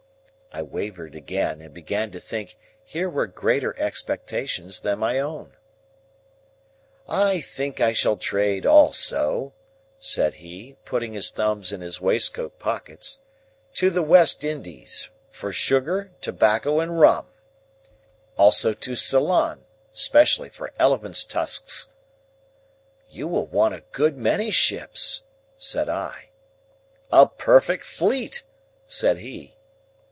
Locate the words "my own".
4.99-5.55